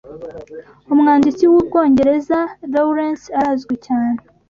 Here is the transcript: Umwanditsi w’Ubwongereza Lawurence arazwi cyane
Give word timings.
Umwanditsi 0.93 1.43
w’Ubwongereza 1.51 2.39
Lawurence 2.71 3.25
arazwi 3.39 3.75
cyane 3.85 4.19